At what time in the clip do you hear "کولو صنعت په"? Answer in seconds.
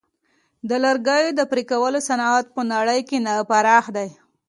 1.71-2.61